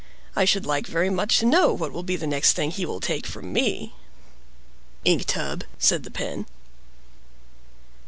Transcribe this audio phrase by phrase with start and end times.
[0.35, 2.99] I should like very much to know what will be the next thing he will
[2.99, 3.93] take from me."
[5.05, 6.47] "Ink tub!" said the Pen.